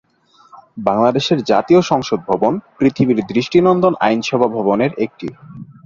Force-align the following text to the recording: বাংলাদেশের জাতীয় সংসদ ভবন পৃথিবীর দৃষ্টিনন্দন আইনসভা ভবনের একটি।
বাংলাদেশের 0.79 1.39
জাতীয় 1.43 1.81
সংসদ 1.81 2.19
ভবন 2.27 2.53
পৃথিবীর 2.77 3.19
দৃষ্টিনন্দন 3.29 3.93
আইনসভা 3.99 4.47
ভবনের 4.47 4.91
একটি। 4.97 5.27